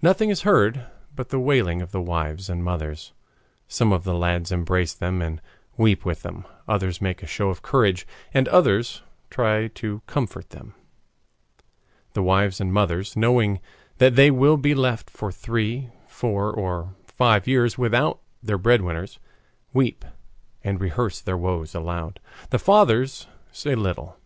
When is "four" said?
16.06-16.52